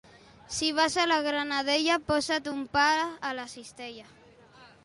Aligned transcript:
Si 0.55 0.71
vas 0.77 0.93
a 1.01 1.03
la 1.11 1.19
Granadella, 1.27 1.97
posa't 2.09 2.51
un 2.55 2.61
pa 2.79 2.89
a 3.33 3.35
la 3.41 3.45
cistella. 3.55 4.07